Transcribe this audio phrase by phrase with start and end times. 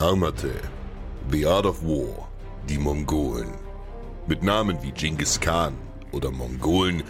[0.00, 0.54] Armate,
[1.30, 2.26] The Art of War,
[2.70, 3.50] die Mongolen.
[4.26, 5.76] Mit Namen wie Genghis Khan
[6.10, 7.02] oder Mongolen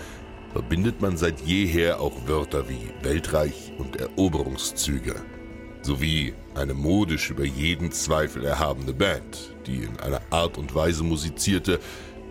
[0.52, 5.14] verbindet man seit jeher auch Wörter wie Weltreich und Eroberungszüge.
[5.82, 11.78] Sowie eine modisch über jeden Zweifel erhabene Band, die in einer Art und Weise musizierte,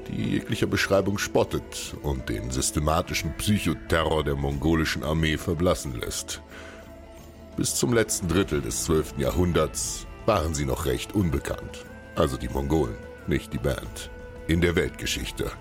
[0.10, 6.42] die jeglicher Beschreibung spottet und den systematischen Psychoterror der mongolischen Armee verblassen lässt.
[7.56, 9.20] Bis zum letzten Drittel des 12.
[9.20, 11.86] Jahrhunderts waren sie noch recht unbekannt.
[12.16, 14.10] Also die Mongolen, nicht die Band.
[14.48, 15.52] In der Weltgeschichte.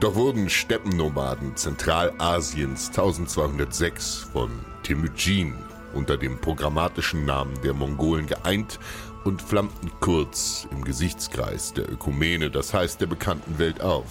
[0.00, 4.50] Doch wurden Steppennomaden Zentralasiens 1206 von
[4.82, 5.54] Temüjin
[5.94, 8.78] unter dem programmatischen Namen der Mongolen geeint
[9.24, 14.06] und flammten kurz im Gesichtskreis der Ökumene, das heißt der bekannten Welt auf.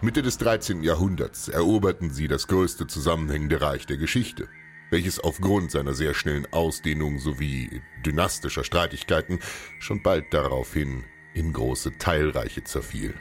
[0.00, 0.82] Mitte des 13.
[0.82, 4.48] Jahrhunderts eroberten sie das größte zusammenhängende Reich der Geschichte,
[4.92, 9.38] welches aufgrund seiner sehr schnellen Ausdehnung sowie dynastischer Streitigkeiten
[9.80, 13.14] schon bald daraufhin in große Teilreiche zerfiel.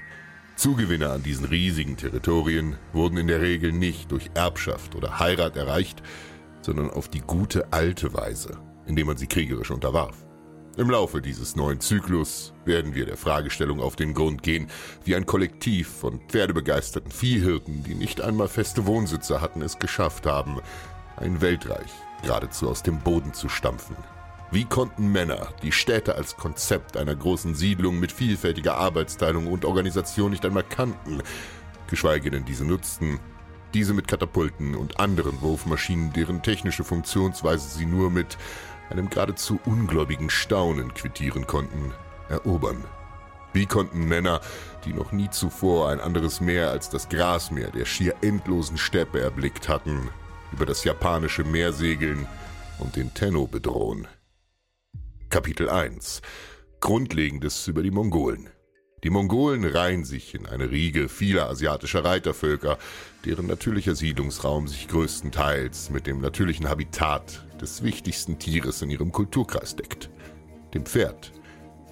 [0.58, 6.03] Zugewinne an diesen riesigen Territorien wurden in der Regel nicht durch Erbschaft oder Heirat erreicht,
[6.61, 10.25] sondern auf die gute alte Weise, indem man sie kriegerisch unterwarf.
[10.77, 14.67] Im Laufe dieses neuen Zyklus werden wir der Fragestellung auf den Grund gehen,
[15.03, 20.61] wie ein Kollektiv von pferdebegeisterten Viehhirten, die nicht einmal feste Wohnsitze hatten, es geschafft haben,
[21.22, 21.91] ein Weltreich
[22.22, 23.95] geradezu aus dem Boden zu stampfen.
[24.52, 30.31] Wie konnten Männer die Städte als Konzept einer großen Siedlung mit vielfältiger Arbeitsteilung und Organisation
[30.31, 31.23] nicht einmal kannten,
[31.88, 33.20] geschweige denn diese nutzten,
[33.73, 38.37] diese mit Katapulten und anderen Wurfmaschinen, deren technische Funktionsweise sie nur mit
[38.89, 41.93] einem geradezu ungläubigen Staunen quittieren konnten,
[42.27, 42.83] erobern.
[43.54, 44.42] Wie konnten Männer,
[44.86, 49.70] die noch nie zuvor ein anderes Meer als das Grasmeer der schier endlosen Steppe erblickt
[49.70, 50.10] hatten,
[50.52, 52.28] über das japanische Meer segeln
[52.80, 54.08] und den Tenno bedrohen?
[55.30, 56.22] Kapitel 1
[56.80, 58.50] Grundlegendes über die Mongolen
[59.04, 62.78] die Mongolen reihen sich in eine Riege vieler asiatischer Reitervölker,
[63.26, 69.76] deren natürlicher Siedlungsraum sich größtenteils mit dem natürlichen Habitat des wichtigsten Tieres in ihrem Kulturkreis
[69.76, 70.11] deckt,
[70.76, 71.32] dem Pferd.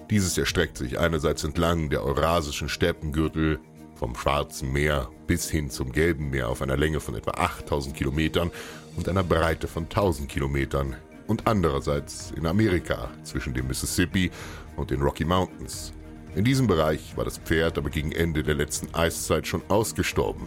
[0.08, 3.58] Dieses erstreckt sich einerseits entlang der eurasischen Steppengürtel
[4.00, 8.50] vom Schwarzen Meer bis hin zum Gelben Meer auf einer Länge von etwa 8000 Kilometern
[8.96, 10.96] und einer Breite von 1000 Kilometern
[11.28, 14.32] und andererseits in Amerika zwischen dem Mississippi
[14.76, 15.92] und den Rocky Mountains
[16.34, 20.46] in diesem Bereich war das Pferd aber gegen Ende der letzten Eiszeit schon ausgestorben,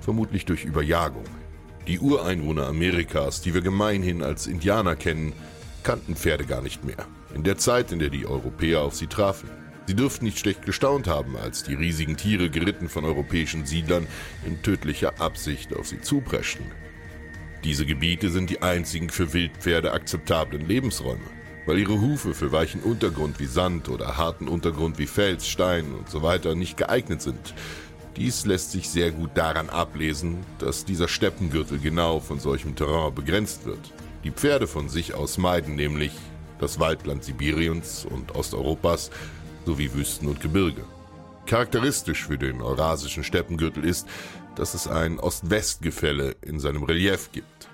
[0.00, 1.24] vermutlich durch Überjagung.
[1.88, 5.32] Die Ureinwohner Amerikas, die wir gemeinhin als Indianer kennen,
[5.82, 7.06] kannten Pferde gar nicht mehr.
[7.34, 9.50] In der Zeit, in der die Europäer auf sie trafen.
[9.86, 14.06] Sie dürften nicht schlecht gestaunt haben, als die riesigen Tiere geritten von europäischen Siedlern
[14.44, 16.66] in tödlicher Absicht auf sie zupreschten.
[17.64, 21.36] Diese Gebiete sind die einzigen für Wildpferde akzeptablen Lebensräume
[21.66, 26.08] weil ihre Hufe für weichen Untergrund wie Sand oder harten Untergrund wie Fels, Stein und
[26.08, 26.20] so
[26.54, 27.54] nicht geeignet sind.
[28.16, 33.66] Dies lässt sich sehr gut daran ablesen, dass dieser Steppengürtel genau von solchem Terrain begrenzt
[33.66, 33.92] wird.
[34.24, 36.12] Die Pferde von sich aus meiden nämlich
[36.58, 39.10] das Waldland Sibiriens und Osteuropas
[39.66, 40.84] sowie Wüsten und Gebirge.
[41.44, 44.08] Charakteristisch für den eurasischen Steppengürtel ist,
[44.54, 47.68] dass es ein Ost-West-Gefälle in seinem Relief gibt.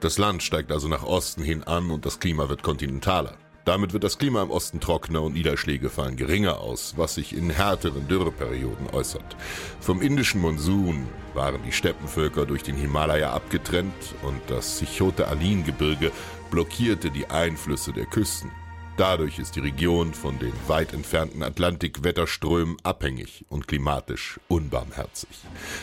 [0.00, 3.34] Das Land steigt also nach Osten hin an und das Klima wird kontinentaler.
[3.64, 7.48] Damit wird das Klima im Osten trockener und Niederschläge fallen geringer aus, was sich in
[7.50, 9.36] härteren Dürreperioden äußert.
[9.80, 16.10] Vom indischen Monsun waren die Steppenvölker durch den Himalaya abgetrennt und das Sichote-Alin-Gebirge
[16.50, 18.50] blockierte die Einflüsse der Küsten.
[18.98, 25.30] Dadurch ist die Region von den weit entfernten Atlantikwetterströmen abhängig und klimatisch unbarmherzig.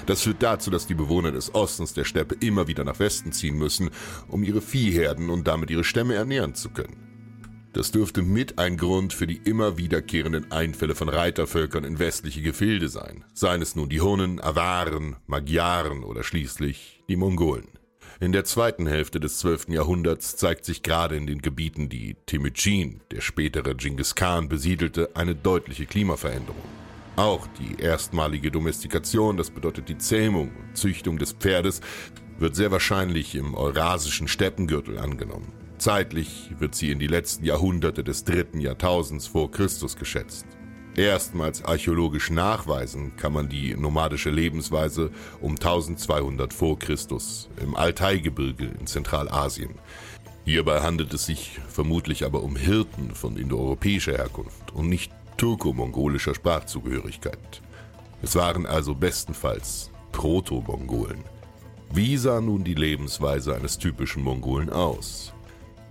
[0.05, 3.57] Das führt dazu, dass die Bewohner des Ostens der Steppe immer wieder nach Westen ziehen
[3.57, 3.89] müssen,
[4.27, 7.09] um ihre Viehherden und damit ihre Stämme ernähren zu können.
[7.73, 12.89] Das dürfte mit ein Grund für die immer wiederkehrenden Einfälle von Reitervölkern in westliche Gefilde
[12.89, 17.78] sein, seien es nun die Hunnen, Awaren, Magyaren oder schließlich die Mongolen.
[18.21, 19.69] In der zweiten Hälfte des 12.
[19.69, 25.35] Jahrhunderts zeigt sich gerade in den Gebieten, die Temüjin, der spätere Genghis Khan, besiedelte, eine
[25.35, 26.61] deutliche Klimaveränderung.
[27.15, 31.79] Auch die erstmalige Domestikation, das bedeutet die Zähmung und Züchtung des Pferdes,
[32.37, 35.53] wird sehr wahrscheinlich im eurasischen Steppengürtel angenommen.
[35.77, 40.45] Zeitlich wird sie in die letzten Jahrhunderte des dritten Jahrtausends vor Christus geschätzt.
[40.95, 48.87] Erstmals archäologisch nachweisen kann man die nomadische Lebensweise um 1200 vor Christus im Altaigebirge in
[48.87, 49.75] Zentralasien.
[50.45, 57.61] Hierbei handelt es sich vermutlich aber um Hirten von indoeuropäischer Herkunft und nicht turko-mongolischer Sprachzugehörigkeit.
[58.21, 61.23] Es waren also bestenfalls Proto-Mongolen.
[61.93, 65.33] Wie sah nun die Lebensweise eines typischen Mongolen aus?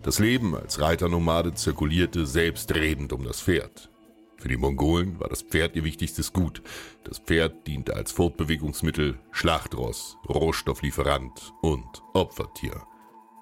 [0.02, 3.90] Das Leben als Reiternomade zirkulierte selbstredend um das Pferd.
[4.38, 6.62] Für die Mongolen war das Pferd ihr wichtigstes Gut.
[7.04, 12.86] Das Pferd diente als Fortbewegungsmittel, Schlachtross, Rohstofflieferant und Opfertier.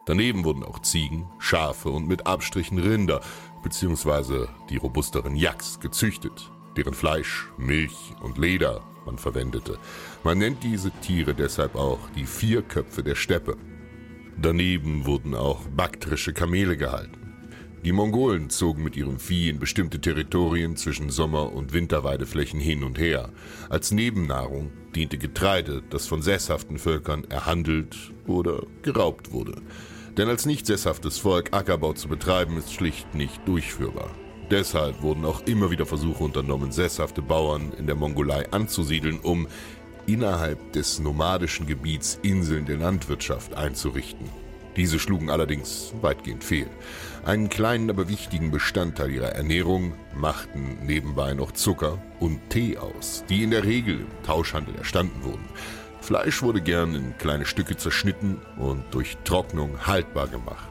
[0.07, 3.21] Daneben wurden auch Ziegen, Schafe und mit Abstrichen Rinder
[3.63, 4.47] bzw.
[4.71, 9.79] die robusteren Yaks gezüchtet, deren Fleisch, Milch und Leder man verwendete.
[10.25, 13.57] Man nennt diese Tiere deshalb auch die Vierköpfe der Steppe.
[14.37, 17.26] Daneben wurden auch baktrische Kamele gehalten.
[17.87, 22.99] Die Mongolen zogen mit ihrem Vieh in bestimmte Territorien zwischen Sommer- und Winterweideflächen hin und
[22.99, 23.31] her.
[23.69, 27.97] Als Nebennahrung diente Getreide, das von sesshaften Völkern erhandelt
[28.27, 29.63] oder geraubt wurde.
[30.17, 34.11] Denn als nicht sesshaftes Volk Ackerbau zu betreiben, ist schlicht nicht durchführbar.
[34.51, 39.47] Deshalb wurden auch immer wieder Versuche unternommen, sesshafte Bauern in der Mongolei anzusiedeln, um
[40.09, 44.46] innerhalb des nomadischen Gebiets Inseln der Landwirtschaft einzurichten.
[44.77, 46.69] Diese schlugen allerdings weitgehend fehl.
[47.25, 53.43] Einen kleinen, aber wichtigen Bestandteil ihrer Ernährung machten nebenbei noch Zucker und Tee aus, die
[53.43, 55.49] in der Regel im Tauschhandel erstanden wurden.
[56.03, 60.69] Fleisch wurde gern in kleine Stücke zerschnitten und durch Trocknung haltbar gemacht.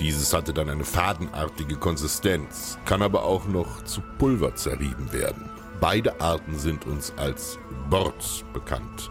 [0.00, 5.50] Dieses hatte dann eine fadenartige Konsistenz, kann aber auch noch zu Pulver zerrieben werden.
[5.80, 7.58] Beide Arten sind uns als
[7.88, 9.10] Bords bekannt.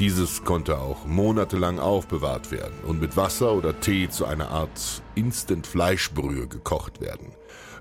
[0.00, 6.48] Dieses konnte auch monatelang aufbewahrt werden und mit Wasser oder Tee zu einer Art Instant-Fleischbrühe
[6.48, 7.28] gekocht werden.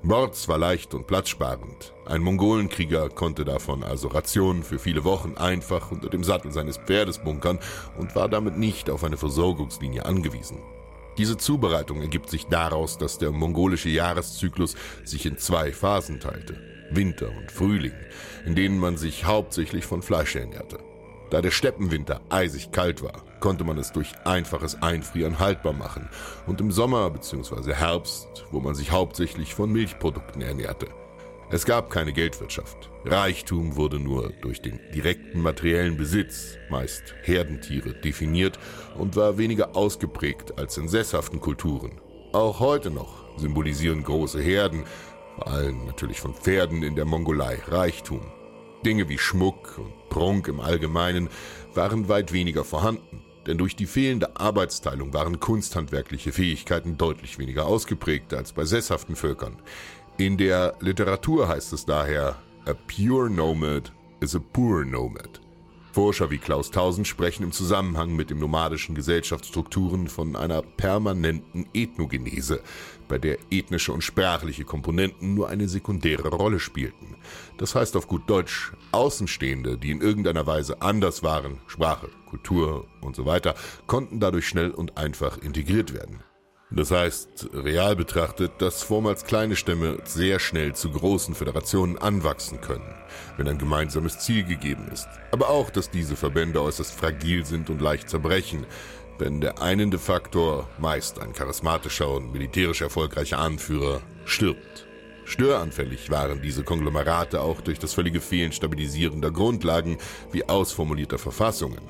[0.04, 1.94] Bords war leicht und platzsparend.
[2.06, 7.18] Ein Mongolenkrieger konnte davon also Rationen für viele Wochen einfach unter dem Sattel seines Pferdes
[7.18, 7.57] bunkern
[7.98, 10.59] und war damit nicht auf eine Versorgungslinie angewiesen.
[11.18, 16.62] Diese Zubereitung ergibt sich daraus, dass der mongolische Jahreszyklus sich in zwei Phasen teilte.
[16.92, 17.94] Winter und Frühling,
[18.45, 20.77] in denen man sich hauptsächlich von Fleisch ernährte.
[21.33, 26.07] Da der Steppenwinter eisig kalt war, konnte man es durch einfaches Einfrieren haltbar machen
[26.45, 27.74] und im Sommer bzw.
[27.74, 30.89] Herbst, wo man sich hauptsächlich von Milchprodukten ernährte.
[31.50, 32.91] Es gab keine Geldwirtschaft.
[33.03, 38.59] Reichtum wurde nur durch den direkten materiellen Besitz, meist Herdentiere, definiert
[38.95, 42.00] und war weniger ausgeprägt als in sesshaften Kulturen.
[42.31, 44.83] Auch heute noch symbolisieren große Herden,
[45.38, 48.21] vor allem natürlich von Pferden in der Mongolei, Reichtum.
[48.83, 51.30] Dinge wie Schmuck und Prunk im Allgemeinen
[51.74, 58.33] waren weit weniger vorhanden, denn durch die fehlende Arbeitsteilung waren kunsthandwerkliche Fähigkeiten deutlich weniger ausgeprägt
[58.33, 59.62] als bei sesshaften Völkern.
[60.18, 62.35] In der Literatur heißt es daher,
[62.65, 65.43] a pure nomad is a poor nomad.
[65.94, 72.62] Forscher wie Klaus Tausend sprechen im Zusammenhang mit den nomadischen Gesellschaftsstrukturen von einer permanenten Ethnogenese,
[73.07, 77.16] bei der ethnische und sprachliche Komponenten nur eine sekundäre Rolle spielten.
[77.60, 83.16] Das heißt auf gut Deutsch, Außenstehende, die in irgendeiner Weise anders waren, Sprache, Kultur und
[83.16, 83.54] so weiter,
[83.86, 86.24] konnten dadurch schnell und einfach integriert werden.
[86.75, 92.95] Das heißt, real betrachtet, dass vormals kleine Stämme sehr schnell zu großen Föderationen anwachsen können,
[93.37, 95.07] wenn ein gemeinsames Ziel gegeben ist.
[95.31, 98.65] Aber auch, dass diese Verbände äußerst fragil sind und leicht zerbrechen,
[99.19, 104.87] wenn der einende Faktor, meist ein charismatischer und militärisch erfolgreicher Anführer, stirbt.
[105.25, 109.99] Störanfällig waren diese Konglomerate auch durch das völlige Fehlen stabilisierender Grundlagen
[110.31, 111.81] wie ausformulierter Verfassungen.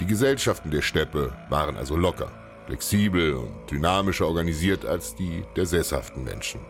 [0.00, 2.32] Die Gesellschaften der Steppe waren also locker,
[2.66, 6.60] flexibel und dynamischer organisiert als die der sesshaften Menschen.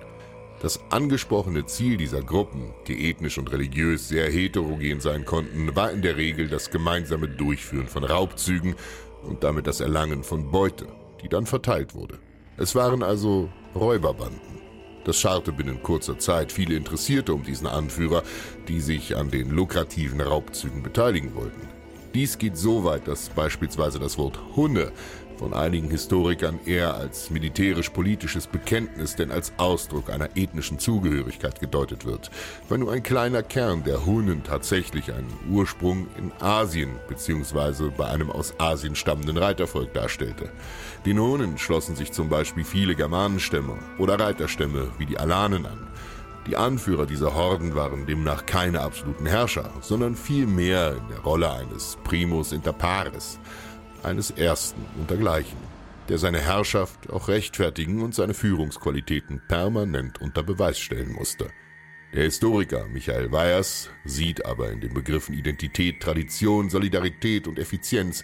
[0.60, 6.00] Das angesprochene Ziel dieser Gruppen, die ethnisch und religiös sehr heterogen sein konnten, war in
[6.00, 8.74] der Regel das gemeinsame Durchführen von Raubzügen
[9.22, 10.86] und damit das Erlangen von Beute,
[11.22, 12.18] die dann verteilt wurde.
[12.56, 14.62] Es waren also Räuberbanden.
[15.04, 18.22] Das scharte binnen kurzer Zeit viele Interessierte um diesen Anführer,
[18.68, 21.68] die sich an den lukrativen Raubzügen beteiligen wollten.
[22.14, 24.92] Dies geht so weit, dass beispielsweise das Wort Hunne
[25.38, 32.31] von einigen Historikern eher als militärisch-politisches Bekenntnis denn als Ausdruck einer ethnischen Zugehörigkeit gedeutet wird,
[32.69, 37.91] weil nur ein kleiner Kern der Hunnen tatsächlich einen Ursprung in Asien bzw.
[37.97, 40.50] bei einem aus Asien stammenden Reitervolk darstellte.
[41.07, 45.88] Den Hunnen schlossen sich zum Beispiel viele Germanenstämme oder Reiterstämme wie die Alanen an.
[46.47, 51.97] Die Anführer dieser Horden waren demnach keine absoluten Herrscher, sondern vielmehr in der Rolle eines
[52.05, 53.38] Primus inter pares,
[54.04, 55.58] eines Ersten untergleichen.
[56.08, 61.49] der seine Herrschaft auch rechtfertigen und seine Führungsqualitäten permanent unter Beweis stellen musste.
[62.12, 68.23] Der Historiker Michael Weyers sieht aber in den Begriffen Identität, Tradition, Solidarität und Effizienz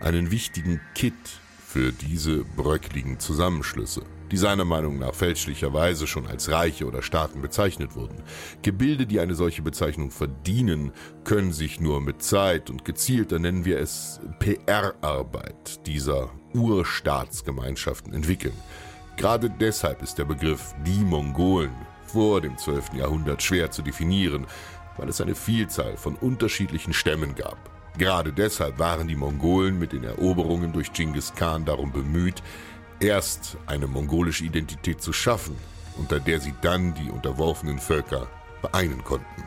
[0.00, 1.14] einen wichtigen Kit
[1.66, 7.94] für diese bröckligen Zusammenschlüsse, die seiner Meinung nach fälschlicherweise schon als Reiche oder Staaten bezeichnet
[7.96, 8.22] wurden.
[8.62, 10.92] Gebilde, die eine solche Bezeichnung verdienen,
[11.24, 18.54] können sich nur mit Zeit und gezielter nennen wir es PR-Arbeit dieser Urstaatsgemeinschaften entwickeln.
[19.16, 21.72] Gerade deshalb ist der Begriff die Mongolen
[22.06, 22.94] vor dem 12.
[22.94, 24.46] Jahrhundert schwer zu definieren,
[24.96, 27.58] weil es eine Vielzahl von unterschiedlichen Stämmen gab.
[27.98, 32.42] Gerade deshalb waren die Mongolen mit den Eroberungen durch Genghis Khan darum bemüht,
[33.00, 35.56] erst eine mongolische Identität zu schaffen,
[35.96, 38.28] unter der sie dann die unterworfenen Völker
[38.60, 39.44] vereinen konnten.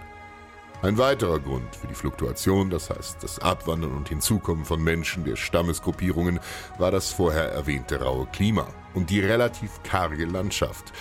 [0.82, 5.36] Ein weiterer Grund für die Fluktuation, das heißt das Abwandern und Hinzukommen von Menschen der
[5.36, 6.40] Stammesgruppierungen,
[6.80, 10.92] war das vorher erwähnte raue Klima und die relativ karge Landschaft,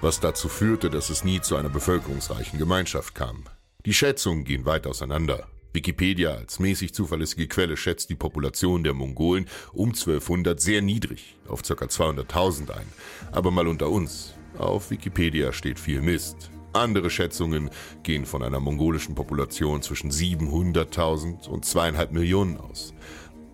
[0.00, 3.44] was dazu führte, dass es nie zu einer bevölkerungsreichen Gemeinschaft kam.
[3.84, 5.48] Die Schätzungen gehen weit auseinander.
[5.76, 11.62] Wikipedia als mäßig zuverlässige Quelle schätzt die Population der Mongolen um 1200 sehr niedrig, auf
[11.62, 11.74] ca.
[11.74, 12.86] 200.000 ein.
[13.30, 16.50] Aber mal unter uns, auf Wikipedia steht viel Mist.
[16.72, 17.68] Andere Schätzungen
[18.02, 22.94] gehen von einer mongolischen Population zwischen 700.000 und zweieinhalb Millionen aus.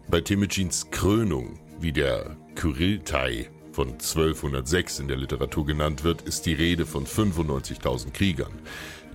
[0.09, 6.55] Bei Temujins Krönung, wie der Kyriltai von 1206 in der Literatur genannt wird, ist die
[6.55, 8.53] Rede von 95.000 Kriegern.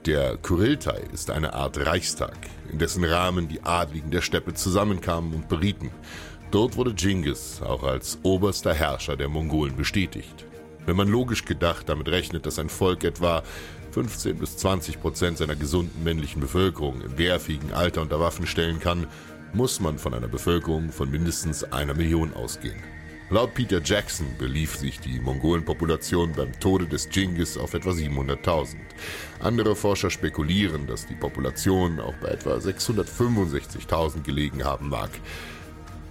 [0.07, 2.37] Der Kuriltai ist eine Art Reichstag,
[2.71, 5.91] in dessen Rahmen die Adligen der Steppe zusammenkamen und berieten.
[6.49, 10.45] Dort wurde Genghis auch als oberster Herrscher der Mongolen bestätigt.
[10.85, 13.43] Wenn man logisch gedacht damit rechnet, dass ein Volk etwa
[13.91, 19.07] 15 bis 20 Prozent seiner gesunden männlichen Bevölkerung im wehrfähigen Alter unter Waffen stellen kann,
[19.51, 22.81] muss man von einer Bevölkerung von mindestens einer Million ausgehen.
[23.29, 28.77] Laut Peter Jackson belief sich die Mongolenpopulation beim Tode des Genghis auf etwa 700.000.
[29.41, 35.09] Andere Forscher spekulieren, dass die Population auch bei etwa 665.000 gelegen haben mag.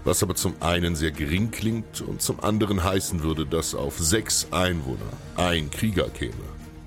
[0.05, 4.49] Was aber zum einen sehr gering klingt und zum anderen heißen würde, dass auf sechs
[4.51, 6.35] Einwohner ein Krieger käme.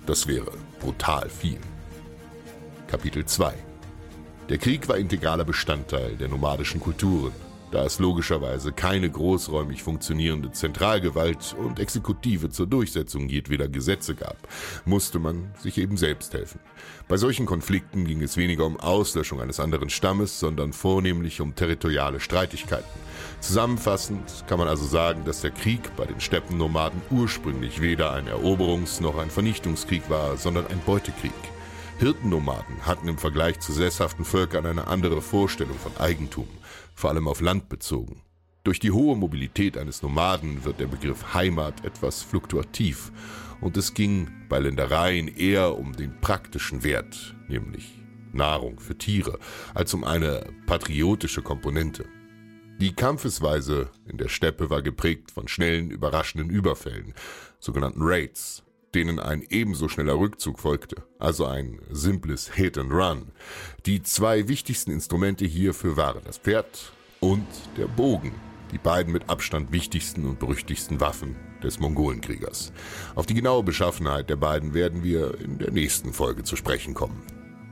[0.06, 1.58] Das wäre brutal viel.
[2.86, 3.56] Kapitel 2
[4.48, 7.49] Der Krieg war integraler Bestandteil der nomadischen Kulturen.
[7.72, 14.38] Da es logischerweise keine großräumig funktionierende Zentralgewalt und Exekutive zur Durchsetzung jedweder Gesetze gab,
[14.86, 16.60] musste man sich eben selbst helfen.
[17.08, 22.20] Bei solchen Konflikten ging es weniger um Auslöschung eines anderen Stammes, sondern vornehmlich um territoriale
[22.20, 22.90] Streitigkeiten.
[23.40, 29.02] Zusammenfassend kann man also sagen, dass der Krieg bei den Steppennomaden ursprünglich weder ein Eroberungs-
[29.02, 31.32] noch ein Vernichtungskrieg war, sondern ein Beutekrieg.
[32.00, 36.48] Hirtennomaden hatten im Vergleich zu sesshaften Völkern eine andere Vorstellung von Eigentum
[37.00, 38.22] vor allem auf Land bezogen.
[38.66, 43.14] Durch die hohe Mobilität eines Nomaden wird der Begriff Heimat etwas fluktuativ
[43.62, 48.04] und es ging bei Ländereien eher um den praktischen Wert, nämlich
[48.34, 49.40] Nahrung für Tiere,
[49.74, 52.06] als um eine patriotische Komponente.
[52.82, 57.14] Die Kampfesweise in der Steppe war geprägt von schnellen, überraschenden Überfällen,
[57.60, 58.64] sogenannten Raids,
[58.96, 63.32] denen ein ebenso schneller Rückzug folgte, also ein simples Hit and Run.
[63.86, 68.34] Die zwei wichtigsten Instrumente hierfür waren das Pferd und der Bogen,
[68.72, 72.72] die beiden mit Abstand wichtigsten und berüchtigsten Waffen des Mongolenkriegers.
[73.16, 77.22] Auf die genaue Beschaffenheit der beiden werden wir in der nächsten Folge zu sprechen kommen.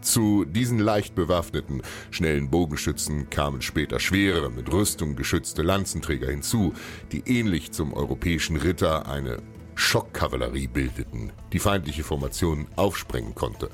[0.01, 1.81] Zu diesen leicht bewaffneten,
[2.12, 6.74] schnellen Bogenschützen kamen später schwere, mit Rüstung geschützte Lanzenträger hinzu,
[7.12, 9.39] die ähnlich zum europäischen Ritter eine
[9.77, 13.69] Schockkavallerie bildeten, die feindliche Formationen aufsprengen konnte.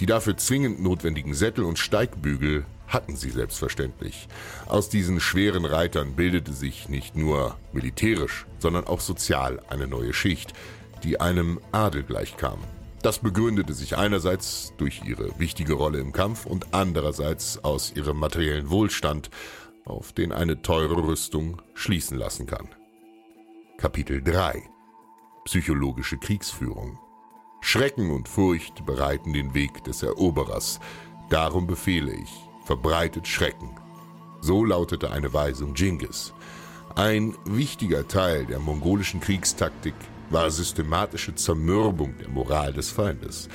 [0.00, 4.28] Die dafür zwingend notwendigen Sättel und Steigbügel hatten sie selbstverständlich.
[4.66, 10.54] Aus diesen schweren Reitern bildete sich nicht nur militärisch, sondern auch sozial eine neue Schicht,
[11.04, 12.58] die einem Adel gleichkam.
[13.02, 18.70] Das begründete sich einerseits durch ihre wichtige Rolle im Kampf und andererseits aus ihrem materiellen
[18.70, 19.28] Wohlstand,
[19.84, 22.68] auf den eine teure Rüstung schließen lassen kann.
[23.76, 24.71] Kapitel 3
[25.44, 26.98] psychologische Kriegsführung.
[27.60, 30.80] Schrecken und Furcht bereiten den Weg des Eroberers.
[31.30, 32.30] Darum befehle ich,
[32.64, 33.70] verbreitet Schrecken.
[34.40, 36.32] So lautete eine Weisung Genghis.
[36.96, 39.94] Ein wichtiger Teil der mongolischen Kriegstaktik
[40.30, 43.48] war systematische Zermürbung der Moral des Feindes.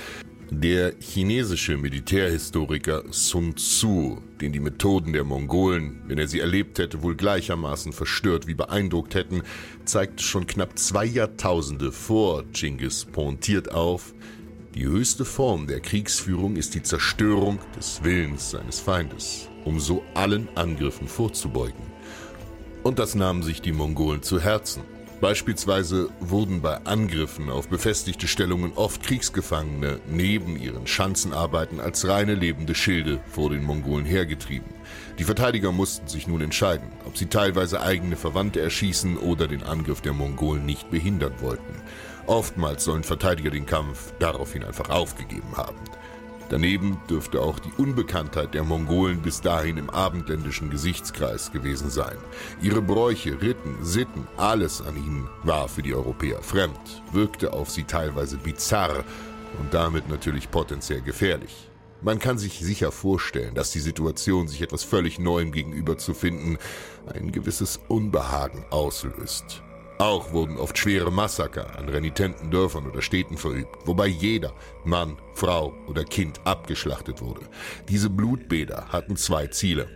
[0.49, 7.03] Der chinesische Militärhistoriker Sun Tzu, den die Methoden der Mongolen, wenn er sie erlebt hätte,
[7.03, 9.41] wohl gleichermaßen verstört wie beeindruckt hätten,
[9.83, 14.13] zeigt schon knapp zwei Jahrtausende vor Genghis pointiert auf,
[14.73, 20.47] die höchste Form der Kriegsführung ist die Zerstörung des Willens seines Feindes, um so allen
[20.55, 21.81] Angriffen vorzubeugen.
[22.83, 24.83] Und das nahmen sich die Mongolen zu Herzen.
[25.19, 32.75] Beispielsweise wurden bei Angriffen auf befestigte Stellungen oft Kriegsgefangene neben ihren Schanzenarbeiten als reine lebende
[32.75, 34.69] Schilde vor den Mongolen hergetrieben.
[35.17, 40.01] Die Verteidiger mussten sich nun entscheiden, ob sie teilweise eigene Verwandte erschießen oder den Angriff
[40.01, 41.81] der Mongolen nicht behindern wollten.
[42.27, 45.77] Oftmals sollen Verteidiger den Kampf daraufhin einfach aufgegeben haben.
[46.49, 52.17] Daneben dürfte auch die Unbekanntheit der Mongolen bis dahin im abendländischen Gesichtskreis gewesen sein.
[52.61, 57.83] Ihre Bräuche, Ritten, Sitten, alles an ihnen war für die Europäer fremd, wirkte auf sie
[57.83, 59.03] teilweise bizarr
[59.59, 61.69] und damit natürlich potenziell gefährlich.
[62.01, 66.57] Man kann sich sicher vorstellen, dass die Situation, sich etwas völlig Neuem gegenüber zu finden,
[67.11, 69.63] ein gewisses Unbehagen auslöst.
[69.99, 74.53] Auch wurden oft schwere Massaker an renitenten Dörfern oder Städten verübt, wobei jeder
[74.85, 77.41] Mann, Frau oder Kind abgeschlachtet wurde.
[77.89, 79.87] Diese Blutbäder hatten zwei Ziele.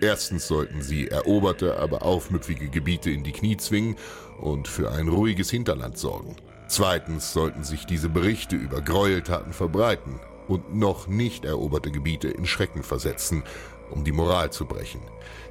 [0.00, 3.94] Erstens sollten sie eroberte, aber aufmüpfige Gebiete in die Knie zwingen
[4.40, 6.34] und für ein ruhiges Hinterland sorgen.
[6.66, 10.18] Zweitens sollten sich diese Berichte über Gräueltaten verbreiten
[10.48, 13.44] und noch nicht eroberte Gebiete in Schrecken versetzen,
[13.90, 15.00] um die Moral zu brechen.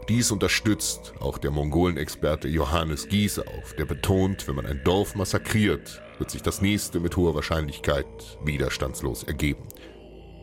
[0.10, 6.30] Dies unterstützt auch der Mongolenexperte Johannes Gieseauf, der betont, wenn man ein Dorf massakriert, wird
[6.30, 8.06] sich das nächste mit hoher Wahrscheinlichkeit
[8.44, 9.63] widerstandslos ergeben.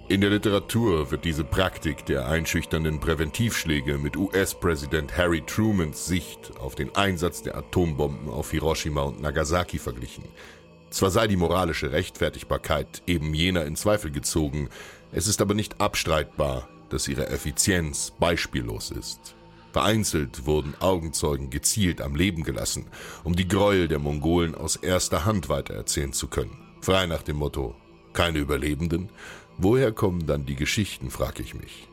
[0.08, 6.74] In der Literatur wird diese Praktik der einschüchternden Präventivschläge mit US-Präsident Harry Trumans Sicht auf
[6.74, 10.24] den Einsatz der Atombomben auf Hiroshima und Nagasaki verglichen.
[10.90, 14.68] Zwar sei die moralische Rechtfertigbarkeit eben jener in Zweifel gezogen,
[15.12, 19.34] es ist aber nicht abstreitbar, dass ihre Effizienz beispiellos ist.
[19.72, 22.86] Vereinzelt wurden Augenzeugen gezielt am Leben gelassen,
[23.24, 26.58] um die Gräuel der Mongolen aus erster Hand weitererzählen zu können.
[26.80, 27.76] Frei nach dem Motto,
[28.12, 29.10] keine Überlebenden?
[29.58, 31.89] Woher kommen dann die Geschichten, frage ich mich.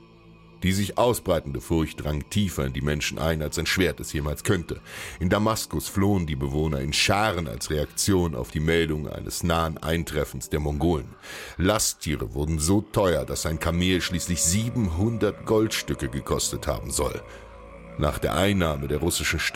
[0.63, 4.43] Die sich ausbreitende Furcht drang tiefer in die Menschen ein, als ein Schwert es jemals
[4.43, 4.79] könnte.
[5.19, 10.49] In Damaskus flohen die Bewohner in Scharen als Reaktion auf die Meldung eines nahen Eintreffens
[10.49, 11.15] der Mongolen.
[11.57, 17.21] Lasttiere wurden so teuer, dass ein Kamel schließlich 700 Goldstücke gekostet haben soll.
[17.99, 19.53] nach der Einnahme der russischen St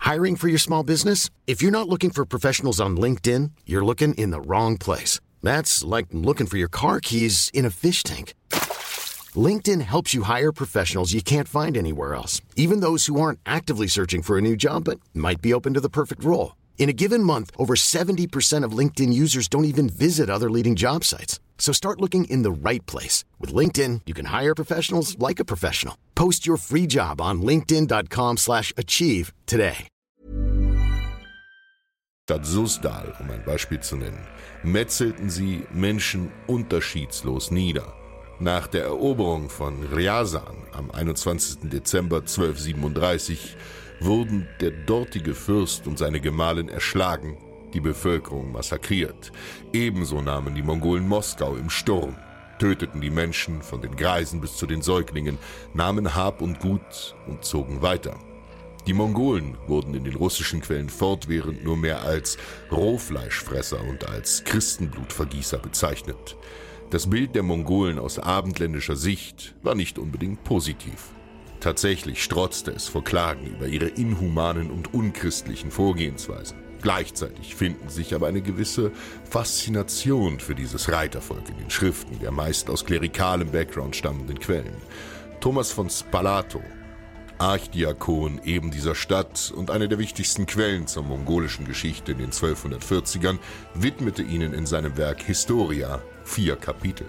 [0.00, 1.30] Hiring for your small business?
[1.46, 5.18] If you're not looking for professionals on LinkedIn, you're looking in the wrong place.
[5.42, 8.34] That's like looking for your car keys in a fish tank.
[9.36, 13.86] LinkedIn helps you hire professionals you can't find anywhere else, even those who aren't actively
[13.86, 16.54] searching for a new job but might be open to the perfect role.
[16.76, 21.02] In a given month, over 70% of LinkedIn users don't even visit other leading job
[21.02, 21.40] sites.
[21.56, 23.24] So start looking in the right place.
[23.40, 25.96] With LinkedIn, you can hire professionals like a professional.
[26.14, 29.88] Post your free job on linkedin.com slash achieve today.
[32.26, 34.26] Stadt Susdal, um ein Beispiel zu nennen,
[34.62, 38.03] metzelten sie Menschen unterschiedslos nieder.
[38.40, 41.70] Nach der Eroberung von Ryazan am 21.
[41.70, 43.56] Dezember 1237
[44.00, 47.38] wurden der dortige Fürst und seine Gemahlin erschlagen,
[47.74, 49.30] die Bevölkerung massakriert.
[49.72, 52.16] Ebenso nahmen die Mongolen Moskau im Sturm,
[52.58, 55.38] töteten die Menschen von den Greisen bis zu den Säuglingen,
[55.72, 58.18] nahmen Hab und Gut und zogen weiter.
[58.88, 62.36] Die Mongolen wurden in den russischen Quellen fortwährend nur mehr als
[62.72, 66.36] Rohfleischfresser und als Christenblutvergießer bezeichnet.
[66.90, 71.10] Das Bild der Mongolen aus abendländischer Sicht war nicht unbedingt positiv.
[71.60, 76.58] Tatsächlich strotzte es vor Klagen über ihre inhumanen und unchristlichen Vorgehensweisen.
[76.82, 78.92] Gleichzeitig finden sich aber eine gewisse
[79.28, 84.76] Faszination für dieses Reitervolk in den Schriften der meist aus klerikalem Background stammenden Quellen.
[85.40, 86.62] Thomas von Spalato,
[87.38, 93.38] Archdiakon eben dieser Stadt und eine der wichtigsten Quellen zur mongolischen Geschichte in den 1240ern,
[93.74, 97.06] widmete ihnen in seinem Werk Historia vier Kapitel.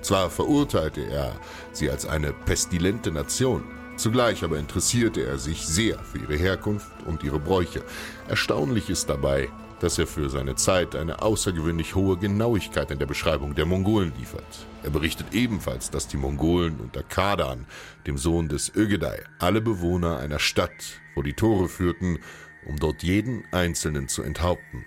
[0.00, 1.32] Zwar verurteilte er
[1.72, 3.64] sie als eine pestilente Nation,
[3.98, 7.82] Zugleich aber interessierte er sich sehr für ihre Herkunft und ihre Bräuche.
[8.28, 9.48] Erstaunlich ist dabei,
[9.80, 14.66] dass er für seine Zeit eine außergewöhnlich hohe Genauigkeit in der Beschreibung der Mongolen liefert.
[14.84, 17.66] Er berichtet ebenfalls, dass die Mongolen unter Kadan,
[18.06, 22.20] dem Sohn des Ögedei, alle Bewohner einer Stadt vor die Tore führten,
[22.66, 24.84] um dort jeden Einzelnen zu enthaupten.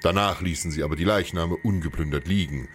[0.00, 2.68] Danach ließen sie aber die Leichname ungeplündert liegen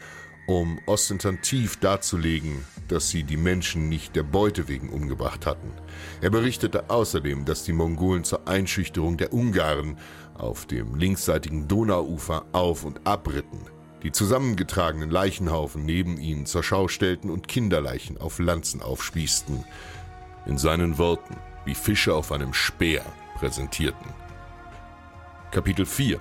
[0.50, 5.72] um ostentativ darzulegen, dass sie die Menschen nicht der Beute wegen umgebracht hatten.
[6.22, 10.00] Er berichtete außerdem, dass die Mongolen zur Einschüchterung der Ungarn
[10.34, 13.60] auf dem linksseitigen Donauufer auf und abritten,
[14.02, 19.64] die zusammengetragenen Leichenhaufen neben ihnen zur Schau stellten und Kinderleichen auf Lanzen aufspießten.
[20.48, 21.36] In seinen Worten,
[21.66, 24.08] wie Fische auf einem Speer präsentierten.
[25.52, 26.20] Kapitel 4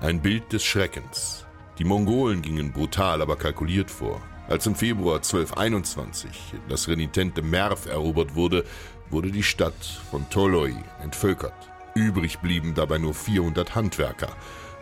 [0.00, 1.46] Ein Bild des Schreckens
[1.80, 4.20] die Mongolen gingen brutal, aber kalkuliert vor.
[4.48, 6.30] Als im Februar 1221
[6.68, 8.64] das renitente Merv erobert wurde,
[9.08, 11.54] wurde die Stadt von Toloi entvölkert.
[11.94, 14.28] Übrig blieben dabei nur 400 Handwerker.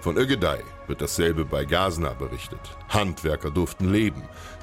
[0.01, 0.59] Von Ögedei
[0.89, 2.61] wird dasselbe bei Gasna berichtet.
[2.89, 4.23] Handwerker durften leben,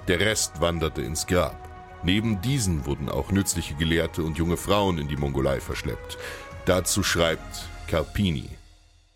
[0.10, 1.58] der Rest wanderte ins Grab.
[2.04, 6.18] Neben diesen wurden auch nützliche Gelehrte und junge Frauen in die Mongolei verschleppt.
[6.66, 8.50] Dazu schreibt Carpini.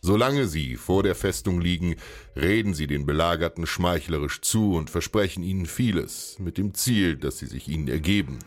[0.01, 1.95] Solange sie vor der Festung liegen,
[2.35, 7.47] reden sie den Belagerten schmeichlerisch zu und versprechen ihnen vieles, mit dem Ziel, dass sie
[7.47, 8.39] sich ihnen ergeben.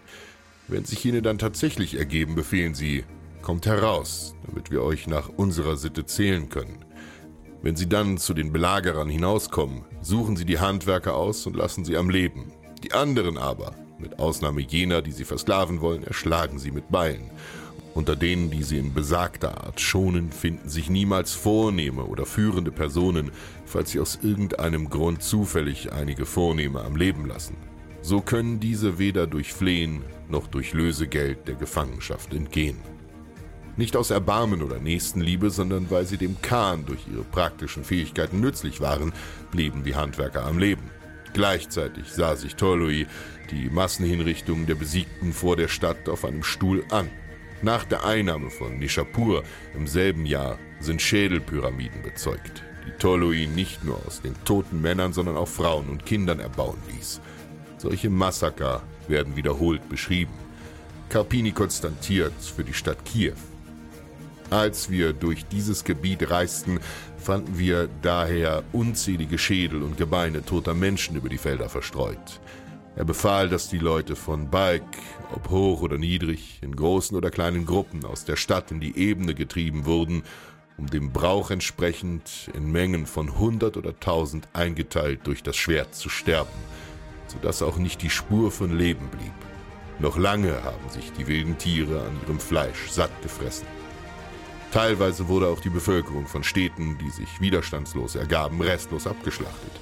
[0.69, 3.05] Wenn sich jene dann tatsächlich ergeben, befehlen sie,
[3.43, 6.85] kommt heraus, damit wir euch nach unserer Sitte zählen können.
[7.61, 11.97] Wenn sie dann zu den Belagerern hinauskommen, suchen sie die Handwerker aus und lassen sie
[11.97, 12.53] am Leben.
[12.83, 17.31] Die anderen aber, mit Ausnahme jener, die sie versklaven wollen, erschlagen sie mit Beilen.
[17.95, 23.31] Unter denen, die sie in besagter Art schonen, finden sich niemals vornehme oder führende Personen,
[23.67, 27.57] falls sie aus irgendeinem Grund zufällig einige Vornehme am Leben lassen.
[28.01, 32.79] So können diese weder durch Flehen noch durch Lösegeld der Gefangenschaft entgehen.
[33.77, 38.81] Nicht aus Erbarmen oder Nächstenliebe, sondern weil sie dem Khan durch ihre praktischen Fähigkeiten nützlich
[38.81, 39.13] waren,
[39.51, 40.91] blieben die Handwerker am Leben.
[41.33, 43.07] Gleichzeitig sah sich Tolui
[43.51, 47.09] die Massenhinrichtungen der Besiegten vor der Stadt auf einem Stuhl an.
[47.63, 54.05] Nach der Einnahme von Nishapur im selben Jahr sind Schädelpyramiden bezeugt, die Tolui nicht nur
[54.05, 57.21] aus den toten Männern, sondern auch Frauen und Kindern erbauen ließ.
[57.79, 60.33] Solche Massaker werden wiederholt beschrieben.
[61.09, 63.35] Carpini konstatiert für die Stadt Kiew.
[64.51, 66.81] Als wir durch dieses Gebiet reisten,
[67.17, 72.41] fanden wir daher unzählige Schädel und Gebeine toter Menschen über die Felder verstreut.
[72.95, 74.83] Er befahl, dass die Leute von Balk,
[75.35, 79.35] ob hoch oder niedrig, in großen oder kleinen Gruppen aus der Stadt in die Ebene
[79.35, 80.25] getrieben wurden,
[80.77, 86.11] um dem Brauch entsprechend in Mengen von hundert oder tausend eingeteilt durch das Schwert zu
[86.11, 86.51] sterben,
[87.29, 89.33] so dass auch nicht die Spur von Leben blieb.
[89.99, 93.67] Noch lange haben sich die wilden Tiere an ihrem Fleisch satt gefressen.
[94.71, 99.73] Teilweise wurde auch die Bevölkerung von Städten, die sich widerstandslos ergaben, restlos abgeschlachtet.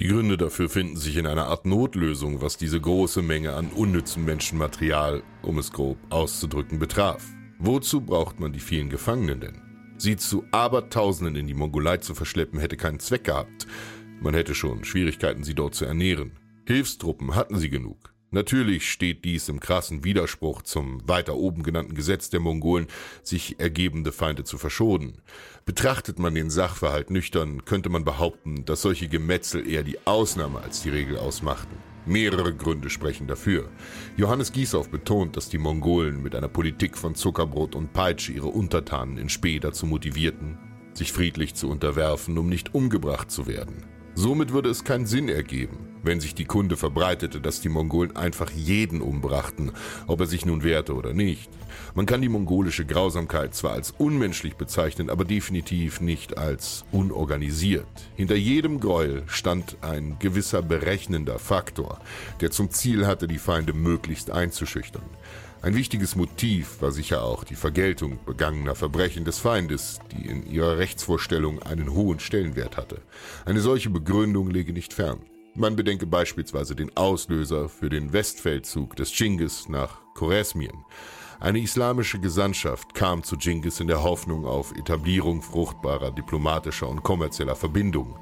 [0.00, 4.24] Die Gründe dafür finden sich in einer Art Notlösung, was diese große Menge an unnützem
[4.24, 7.22] Menschenmaterial, um es grob auszudrücken, betraf.
[7.58, 9.60] Wozu braucht man die vielen Gefangenen denn?
[9.98, 13.66] Sie zu Abertausenden in die Mongolei zu verschleppen, hätte keinen Zweck gehabt.
[14.22, 16.32] Man hätte schon Schwierigkeiten, sie dort zu ernähren.
[16.66, 18.09] Hilfstruppen hatten sie genug.
[18.32, 22.86] Natürlich steht dies im krassen Widerspruch zum weiter oben genannten Gesetz der Mongolen,
[23.24, 25.18] sich ergebende Feinde zu verschonen.
[25.64, 30.82] Betrachtet man den Sachverhalt nüchtern, könnte man behaupten, dass solche Gemetzel eher die Ausnahme als
[30.82, 31.74] die Regel ausmachten.
[32.06, 33.68] Mehrere Gründe sprechen dafür.
[34.16, 39.18] Johannes Giesauf betont, dass die Mongolen mit einer Politik von Zuckerbrot und Peitsche ihre Untertanen
[39.18, 40.56] in Spee dazu motivierten,
[40.94, 43.84] sich friedlich zu unterwerfen, um nicht umgebracht zu werden.
[44.22, 48.50] Somit würde es keinen Sinn ergeben, wenn sich die Kunde verbreitete, dass die Mongolen einfach
[48.50, 49.72] jeden umbrachten,
[50.08, 51.48] ob er sich nun wehrte oder nicht.
[51.94, 57.86] Man kann die mongolische Grausamkeit zwar als unmenschlich bezeichnen, aber definitiv nicht als unorganisiert.
[58.14, 61.98] Hinter jedem Gräuel stand ein gewisser berechnender Faktor,
[62.42, 65.08] der zum Ziel hatte, die Feinde möglichst einzuschüchtern.
[65.62, 70.78] Ein wichtiges Motiv war sicher auch die Vergeltung begangener Verbrechen des Feindes, die in ihrer
[70.78, 73.02] Rechtsvorstellung einen hohen Stellenwert hatte.
[73.44, 75.20] Eine solche Begründung lege nicht fern.
[75.54, 80.86] Man bedenke beispielsweise den Auslöser für den Westfeldzug des Dschingis nach Choresmien.
[81.40, 87.56] Eine islamische Gesandtschaft kam zu Dschingis in der Hoffnung auf Etablierung fruchtbarer diplomatischer und kommerzieller
[87.56, 88.14] Verbindungen,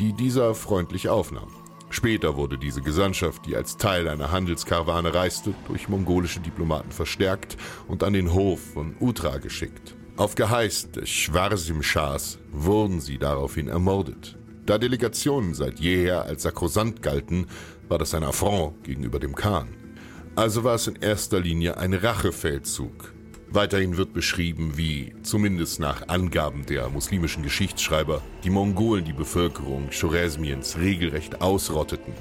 [0.00, 1.61] die dieser freundlich aufnahm.
[1.92, 8.02] Später wurde diese Gesandtschaft, die als Teil einer Handelskarawane reiste, durch mongolische Diplomaten verstärkt und
[8.02, 9.94] an den Hof von Utra geschickt.
[10.16, 14.38] Auf Geheiß des Schwarsim-Schahs wurden sie daraufhin ermordet.
[14.64, 17.46] Da Delegationen seit jeher als sakrosant galten,
[17.88, 19.68] war das ein Affront gegenüber dem Khan.
[20.34, 23.12] Also war es in erster Linie ein Rachefeldzug,
[23.54, 30.78] Weiterhin wird beschrieben, wie, zumindest nach Angaben der muslimischen Geschichtsschreiber, die Mongolen die Bevölkerung Choresmiens
[30.78, 32.14] regelrecht ausrotteten.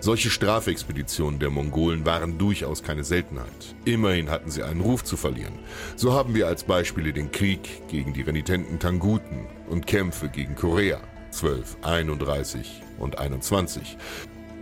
[0.00, 3.74] Solche Strafexpeditionen der Mongolen waren durchaus keine Seltenheit.
[3.86, 5.54] Immerhin hatten sie einen Ruf zu verlieren.
[5.96, 11.00] So haben wir als Beispiele den Krieg gegen die renitenten Tanguten und Kämpfe gegen Korea
[11.30, 13.96] 12, 31 und 21,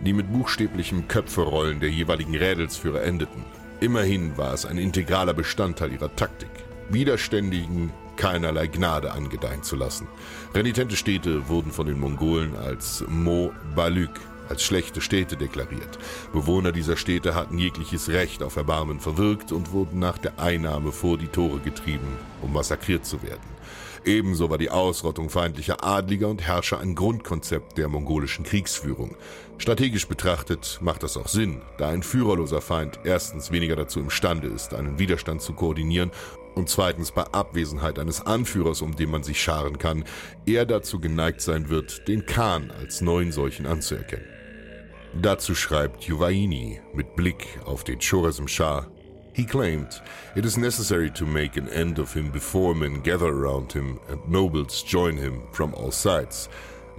[0.05, 3.43] die mit buchstäblichem Köpferollen der jeweiligen Rädelsführer endeten.
[3.83, 6.47] Immerhin war es ein integraler Bestandteil ihrer Taktik,
[6.87, 10.07] Widerständigen keinerlei Gnade angedeihen zu lassen.
[10.55, 15.99] Renitente Städte wurden von den Mongolen als Mo Balük, als schlechte Städte deklariert.
[16.31, 21.17] Bewohner dieser Städte hatten jegliches Recht auf Erbarmen verwirkt und wurden nach der Einnahme vor
[21.17, 22.07] die Tore getrieben,
[22.41, 23.43] um massakriert zu werden.
[24.05, 29.15] Ebenso war die Ausrottung feindlicher Adliger und Herrscher ein Grundkonzept der mongolischen Kriegsführung.
[29.57, 34.73] Strategisch betrachtet macht das auch Sinn, da ein führerloser Feind erstens weniger dazu imstande ist,
[34.73, 36.11] einen Widerstand zu koordinieren
[36.53, 40.03] und zweitens bei Abwesenheit eines Anführers, um den man sich scharen kann,
[40.45, 44.27] eher dazu geneigt sein wird, den Khan als neuen solchen anzuerkennen.
[45.21, 48.87] Dazu schreibt Juvaini mit Blick auf den Choresm Shah.
[49.33, 49.99] He claimed,
[50.35, 54.29] it is necessary to make an end of him before men gather around him and
[54.29, 56.49] nobles join him from all sides.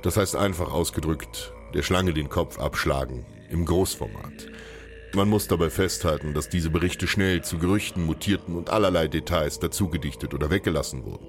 [0.02, 4.48] Das heißt einfach ausgedrückt, der Schlange den Kopf abschlagen, im Großformat.
[5.14, 10.34] Man muss dabei festhalten, dass diese Berichte schnell zu Gerüchten mutierten und allerlei Details dazugedichtet
[10.34, 11.28] oder weggelassen wurden.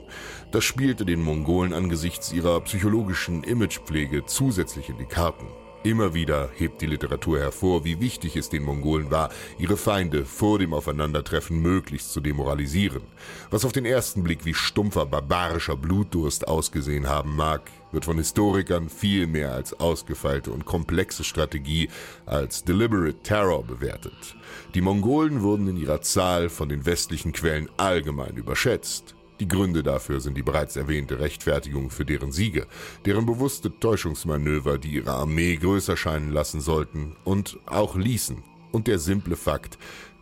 [0.52, 5.46] Das spielte den Mongolen angesichts ihrer psychologischen Imagepflege zusätzlich in die Karten.
[5.86, 10.58] Immer wieder hebt die Literatur hervor, wie wichtig es den Mongolen war, ihre Feinde vor
[10.58, 13.04] dem Aufeinandertreffen möglichst zu demoralisieren.
[13.52, 18.90] Was auf den ersten Blick wie stumpfer barbarischer Blutdurst ausgesehen haben mag, wird von Historikern
[18.90, 21.88] viel mehr als ausgefeilte und komplexe Strategie
[22.26, 24.36] als deliberate Terror bewertet.
[24.74, 29.14] Die Mongolen wurden in ihrer Zahl von den westlichen Quellen allgemein überschätzt.
[29.40, 32.68] Die Gründe dafür sind die bereits erwähnte Rechtfertigung für deren Siege,
[33.06, 39.00] deren bewusste Täuschungsmanöver, die ihre Armee größer scheinen lassen sollten und auch ließen, und der
[39.00, 39.78] simple Fakt,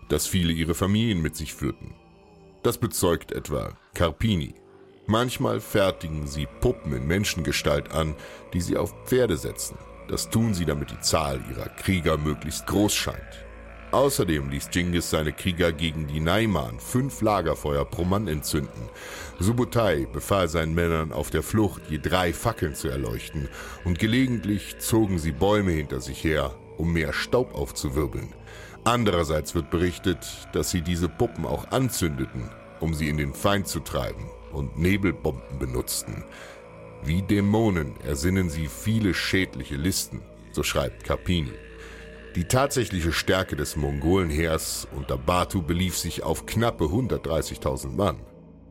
[0.09, 1.93] dass viele ihre Familien mit sich führten.
[2.63, 4.55] Das bezeugt etwa Carpini.
[5.05, 8.15] Manchmal fertigen sie Puppen in Menschengestalt an,
[8.53, 9.77] die sie auf Pferde setzen.
[10.07, 13.42] Das tun sie, damit die Zahl ihrer Krieger möglichst groß scheint.
[13.93, 18.89] Außerdem ließ Genghis seine Krieger gegen die Naiman fünf Lagerfeuer pro Mann entzünden.
[19.37, 23.49] Subutai befahl seinen Männern auf der Flucht je drei Fackeln zu erleuchten
[23.85, 28.33] und gelegentlich zogen sie Bäume hinter sich her, um mehr Staub aufzuwirbeln.
[28.83, 33.79] Andererseits wird berichtet, dass sie diese Puppen auch anzündeten, um sie in den Feind zu
[33.79, 36.23] treiben und Nebelbomben benutzten.
[37.03, 41.53] Wie Dämonen ersinnen sie viele schädliche Listen, so schreibt Carpini.
[42.35, 48.21] Die tatsächliche Stärke des Mongolenheers unter Batu belief sich auf knappe 130.000 Mann.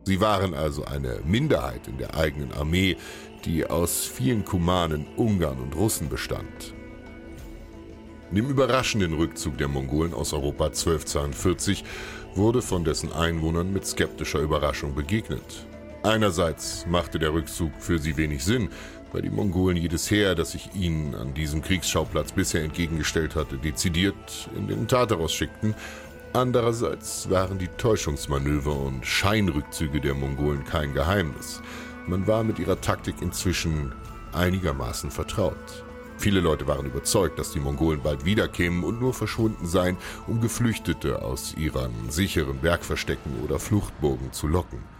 [0.03, 2.97] Sie waren also eine Minderheit in der eigenen Armee,
[3.45, 6.75] die aus vielen Kumanen, Ungarn und Russen bestand.
[8.33, 11.85] Dem überraschenden Rückzug der Mongolen aus Europa 1242
[12.35, 15.69] wurde von dessen Einwohnern mit skeptischer Überraschung begegnet.
[16.03, 18.71] Einerseits machte der Rückzug für sie wenig Sinn,
[19.13, 24.49] weil die Mongolen jedes Heer, das sich ihnen an diesem Kriegsschauplatz bisher entgegengestellt hatte, dezidiert
[24.57, 25.75] in den Tartaros schickten.
[26.33, 31.61] Andererseits waren die Täuschungsmanöver und Scheinrückzüge der Mongolen kein Geheimnis.
[32.07, 33.93] Man war mit ihrer Taktik inzwischen
[34.33, 35.85] einigermaßen vertraut.
[36.17, 39.97] Viele Leute waren überzeugt, dass die Mongolen bald wiederkämen und nur verschwunden seien,
[40.27, 44.92] um Geflüchtete aus ihren sicheren Bergverstecken oder Fluchtburgen zu locken.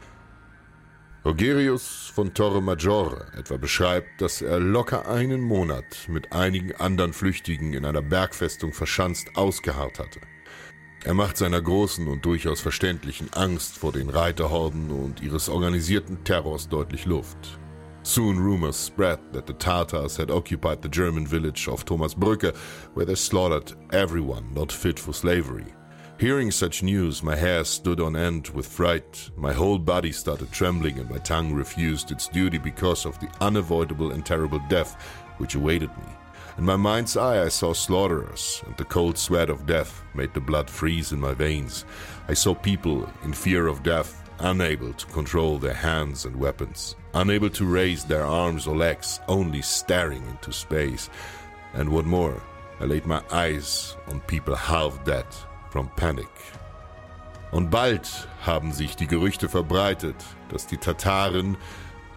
[1.25, 7.75] Rogerius von Torre Maggiore etwa beschreibt, dass er locker einen Monat mit einigen anderen Flüchtigen
[7.75, 10.19] in einer Bergfestung verschanzt ausgeharrt hatte.
[11.05, 16.69] Er macht seiner großen und durchaus verständlichen Angst vor den Reiterhorden und ihres organisierten Terrors
[16.69, 17.57] deutlich Luft.
[18.03, 22.53] Soon rumors spread that the Tatars had occupied the German village of Thomasbrücke,
[22.95, 25.73] where they slaughtered everyone not fit for slavery.
[26.23, 31.01] Hearing such news, my hair stood on end with fright, my whole body started trembling,
[31.01, 34.95] and my tongue refused its duty because of the unavoidable and terrible death
[35.39, 36.13] which awaited me.
[36.59, 40.41] In my mind's eye, I saw slaughterers, and the cold sweat of death made the
[40.41, 41.85] blood freeze in my veins.
[42.29, 47.51] I saw people in fear of death, unable to control their hands and weapons, unable
[47.51, 51.11] to raise their arms or legs, only staring into space.
[51.75, 52.41] And what more,
[52.79, 55.27] I laid my eyes on people half dead
[55.73, 56.29] from Panic.
[57.51, 60.17] Und bald haben sich die Gerüchte verbreitet,
[60.51, 61.57] dass die Tataren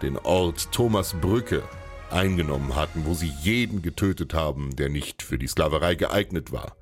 [0.02, 1.62] den Ort Thomasbrücke
[2.10, 6.76] eingenommen hatten, wo sie jeden getötet haben, der nicht für die Sklaverei geeignet war.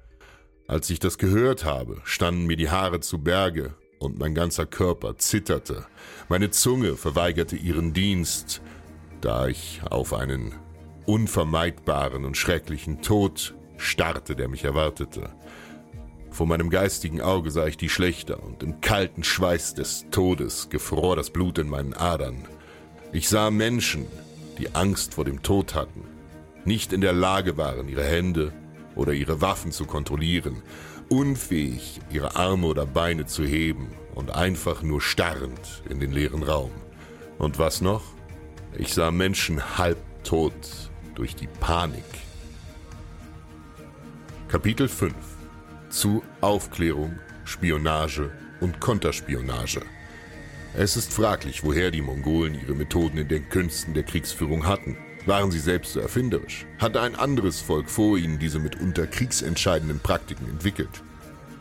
[0.66, 5.16] Als ich das gehört habe, standen mir die Haare zu Berge und mein ganzer Körper
[5.16, 5.86] zitterte.
[6.28, 8.62] Meine Zunge verweigerte ihren Dienst,
[9.20, 10.54] da ich auf einen
[11.06, 15.30] unvermeidbaren und schrecklichen Tod starrte, der mich erwartete.
[16.34, 21.14] Vor meinem geistigen Auge sah ich die Schlechter und im kalten Schweiß des Todes gefror
[21.14, 22.48] das Blut in meinen Adern.
[23.12, 24.06] Ich sah Menschen,
[24.58, 26.02] die Angst vor dem Tod hatten,
[26.64, 28.52] nicht in der Lage waren, ihre Hände
[28.96, 30.60] oder ihre Waffen zu kontrollieren,
[31.08, 36.72] unfähig, ihre Arme oder Beine zu heben und einfach nur starrend in den leeren Raum.
[37.38, 38.02] Und was noch?
[38.76, 42.02] Ich sah Menschen halbtot durch die Panik.
[44.48, 45.14] Kapitel 5
[45.94, 49.80] zu Aufklärung, Spionage und Konterspionage.
[50.76, 54.96] Es ist fraglich, woher die Mongolen ihre Methoden in den Künsten der Kriegsführung hatten.
[55.24, 56.66] Waren sie selbst so erfinderisch?
[56.78, 61.02] Hatte ein anderes Volk vor ihnen diese mitunter kriegsentscheidenden Praktiken entwickelt?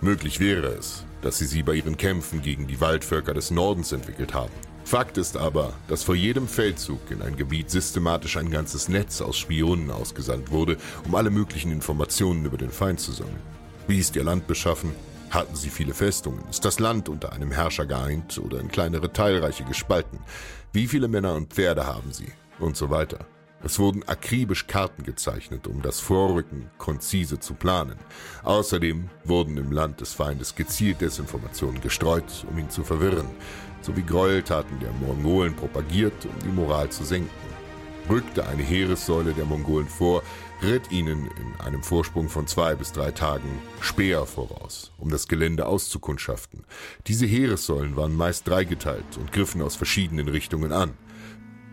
[0.01, 4.33] Möglich wäre es, dass sie sie bei ihren Kämpfen gegen die Waldvölker des Nordens entwickelt
[4.33, 4.51] haben.
[4.83, 9.37] Fakt ist aber, dass vor jedem Feldzug in ein Gebiet systematisch ein ganzes Netz aus
[9.37, 13.62] Spionen ausgesandt wurde, um alle möglichen Informationen über den Feind zu sammeln.
[13.85, 14.95] Wie ist ihr Land beschaffen?
[15.29, 16.47] Hatten sie viele Festungen?
[16.49, 20.19] Ist das Land unter einem Herrscher geeint oder in kleinere Teilreiche gespalten?
[20.71, 22.31] Wie viele Männer und Pferde haben sie?
[22.59, 23.25] Und so weiter.
[23.61, 27.97] Es wurden akribisch Karten gezeichnet, um das Vorrücken konzise zu planen.
[28.43, 33.27] Außerdem wurden im Land des Feindes gezielt Desinformationen gestreut, um ihn zu verwirren,
[33.81, 37.29] sowie Gräueltaten der Mongolen propagiert, um die Moral zu senken.
[38.09, 40.23] Rückte eine Heeressäule der Mongolen vor,
[40.63, 45.65] ritt ihnen in einem Vorsprung von zwei bis drei Tagen Speer voraus, um das Gelände
[45.65, 46.65] auszukundschaften.
[47.07, 50.93] Diese Heeressäulen waren meist dreigeteilt und griffen aus verschiedenen Richtungen an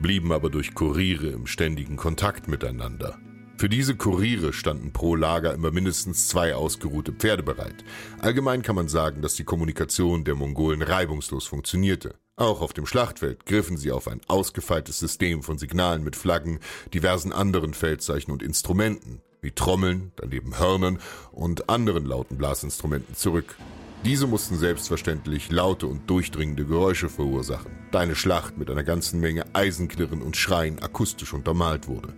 [0.01, 3.19] blieben aber durch Kuriere im ständigen Kontakt miteinander.
[3.59, 7.85] Für diese Kuriere standen pro Lager immer mindestens zwei ausgeruhte Pferde bereit.
[8.19, 12.15] Allgemein kann man sagen, dass die Kommunikation der Mongolen reibungslos funktionierte.
[12.41, 16.61] Auch auf dem Schlachtfeld griffen sie auf ein ausgefeiltes System von Signalen mit Flaggen,
[16.95, 21.01] diversen anderen Feldzeichen und Instrumenten, wie Trommeln, daneben Hörnern
[21.33, 23.57] und anderen lauten Blasinstrumenten zurück.
[24.03, 29.45] Diese mussten selbstverständlich laute und durchdringende Geräusche verursachen, da eine Schlacht mit einer ganzen Menge
[29.53, 32.15] Eisenklirren und Schreien akustisch untermalt wurde.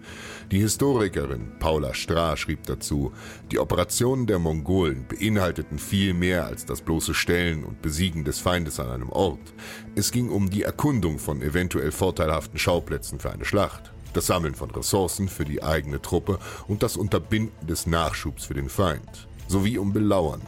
[0.53, 3.13] Die Historikerin Paula Strah schrieb dazu,
[3.51, 8.79] die Operationen der Mongolen beinhalteten viel mehr als das bloße Stellen und Besiegen des Feindes
[8.79, 9.53] an einem Ort.
[9.97, 14.71] Es ging um die Erkundung von eventuell vorteilhaften Schauplätzen für eine Schlacht das Sammeln von
[14.71, 19.95] Ressourcen für die eigene Truppe und das Unterbinden des Nachschubs für den Feind, sowie um
[19.95, 20.43] Belauern.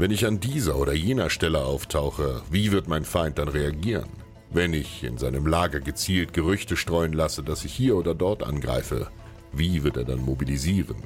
[0.00, 4.08] Wenn ich an dieser oder jener Stelle auftauche, wie wird mein Feind dann reagieren?
[4.48, 9.10] Wenn ich in seinem Lager gezielt Gerüchte streuen lasse, dass ich hier oder dort angreife,
[9.52, 10.96] wie wird er dann mobilisieren?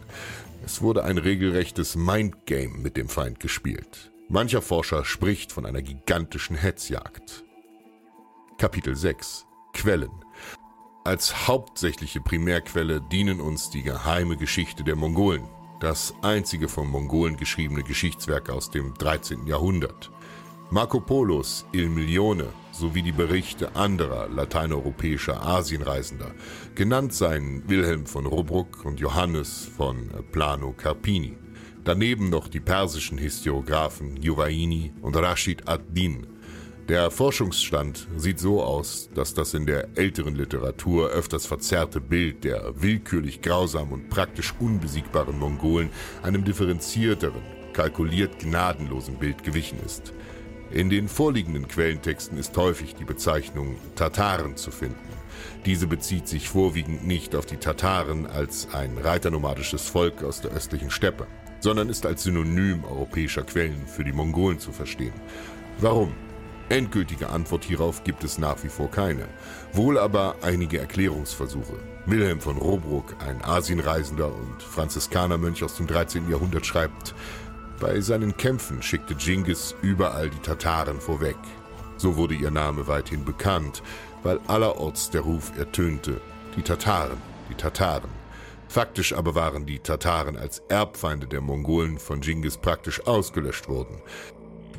[0.65, 4.13] Es wurde ein regelrechtes Mindgame mit dem Feind gespielt.
[4.29, 7.43] Mancher Forscher spricht von einer gigantischen Hetzjagd.
[8.59, 10.23] Kapitel 6 Quellen
[11.03, 15.49] Als hauptsächliche Primärquelle dienen uns die geheime Geschichte der Mongolen,
[15.85, 19.47] das einzige von Mongolen geschriebene Geschichtswerk aus dem 13.
[19.47, 20.11] Jahrhundert.
[20.71, 26.31] Marco Polos Il Milione sowie die Berichte anderer lateineuropäischer Asienreisender,
[26.75, 31.37] genannt seien Wilhelm von Rubruck und Johannes von Plano Carpini.
[31.85, 36.27] Daneben noch die persischen Historiographen Juvaini und Rashid ad-Din
[36.89, 42.75] der Forschungsstand sieht so aus, dass das in der älteren Literatur öfters verzerrte Bild der
[42.83, 45.89] willkürlich grausamen und praktisch unbesiegbaren Mongolen
[46.23, 47.41] einem differenzierteren,
[47.73, 50.13] kalkuliert gnadenlosen Bild gewichen ist.
[50.71, 54.99] In den vorliegenden Quellentexten ist häufig die Bezeichnung Tataren zu finden.
[55.65, 60.91] Diese bezieht sich vorwiegend nicht auf die Tataren als ein reiternomadisches Volk aus der östlichen
[60.91, 61.27] Steppe,
[61.61, 65.15] sondern ist als Synonym europäischer Quellen für die Mongolen zu verstehen.
[65.79, 66.13] Warum?
[66.71, 69.29] Endgültige Antwort hierauf gibt es nach wie vor keine,
[69.73, 71.79] wohl aber einige Erklärungsversuche.
[72.07, 76.31] Wilhelm von Robruck, ein Asienreisender und Franziskanermönch aus dem 13.
[76.31, 77.15] Jahrhundert, schreibt,
[77.81, 81.37] bei seinen Kämpfen schickte Genghis überall die Tataren vorweg.
[81.99, 83.83] So wurde ihr Name weithin bekannt,
[84.23, 86.21] weil allerorts der Ruf ertönte,
[86.57, 87.19] die Tataren,
[87.51, 88.11] die Tataren.
[88.69, 94.01] Faktisch aber waren die Tataren als Erbfeinde der Mongolen von Genghis praktisch ausgelöscht worden.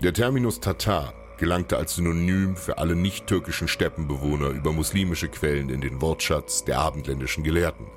[0.02, 6.02] Der Terminus Tatar gelangte als Synonym für alle nicht-türkischen Steppenbewohner über muslimische Quellen in den
[6.02, 7.88] Wortschatz der abendländischen Gelehrten.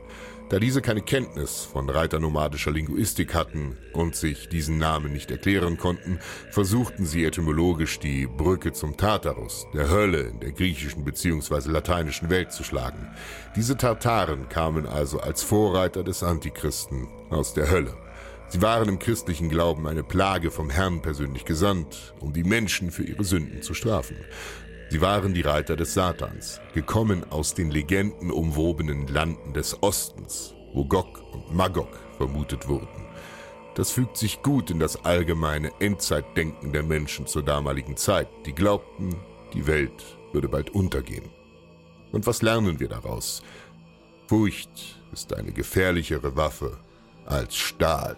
[0.49, 6.21] Da diese keine Kenntnis von reiternomadischer Linguistik hatten und sich diesen Namen nicht erklären konnten,
[6.51, 11.71] versuchten sie etymologisch die Brücke zum Tartarus, der Hölle in der griechischen bzw.
[11.71, 13.09] lateinischen Welt zu schlagen.
[13.57, 17.95] Diese Tartaren kamen also als Vorreiter des Antichristen aus der Hölle.
[18.51, 23.05] Sie waren im christlichen Glauben eine Plage vom Herrn persönlich gesandt, um die Menschen für
[23.05, 24.17] ihre Sünden zu strafen.
[24.89, 31.23] Sie waren die Reiter des Satans, gekommen aus den legendenumwobenen Landen des Ostens, wo Gog
[31.35, 32.89] und Magog vermutet wurden.
[33.75, 39.15] Das fügt sich gut in das allgemeine Endzeitdenken der Menschen zur damaligen Zeit, die glaubten,
[39.53, 41.29] die Welt würde bald untergehen.
[42.13, 43.43] Und was lernen wir daraus?
[44.27, 46.79] Furcht ist eine gefährlichere Waffe
[47.27, 48.17] als Stahl.